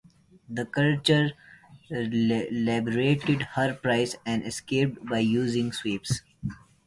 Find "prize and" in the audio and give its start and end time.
3.75-4.43